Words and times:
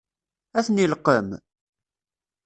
Ad 0.57 0.63
ten-ileqqem? 0.65 1.29